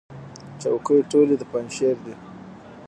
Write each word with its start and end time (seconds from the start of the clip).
چوکۍ 0.61 0.99
ټولې 1.11 1.35
د 1.37 1.43
پنجشیر 1.51 1.97
دي. 2.05 2.13